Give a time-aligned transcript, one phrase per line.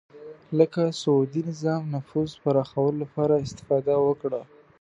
[0.57, 4.41] لکه سعودي نظام نفوذ پراخولو لپاره استفاده وکړه